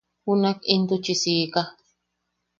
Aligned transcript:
Junak 0.23 0.59
intuchi 0.73 1.13
siika. 1.21 1.61